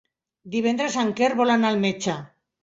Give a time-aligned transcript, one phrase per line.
[0.55, 2.17] Divendres en Quer vol anar al metge.